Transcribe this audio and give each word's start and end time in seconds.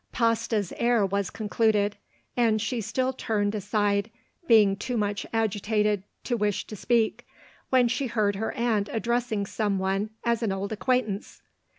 Pasta's 0.11 0.73
air 0.77 1.05
was 1.05 1.29
concluded; 1.29 1.95
and 2.35 2.59
she 2.59 2.81
still 2.81 3.13
turned 3.13 3.53
aside, 3.53 4.09
being 4.47 4.75
too 4.75 4.97
much 4.97 5.27
agitated 5.31 6.01
to 6.23 6.35
wish 6.35 6.65
to 6.65 6.75
speak, 6.75 7.23
when 7.69 7.87
she 7.87 8.07
heard 8.07 8.35
her 8.37 8.51
aunt 8.53 8.89
addressing 8.91 9.45
some 9.45 9.77
one 9.77 10.09
as 10.23 10.41
an 10.41 10.51
old 10.51 10.71
acquaintance. 10.71 11.43